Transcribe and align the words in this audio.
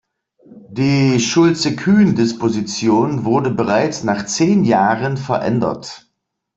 Die 0.71 1.19
Schulze-Kühn-Disposition 1.19 3.23
wurde 3.23 3.51
bereits 3.51 4.03
nach 4.03 4.25
zehn 4.25 4.63
Jahren 4.63 5.15
verändert. 5.15 6.11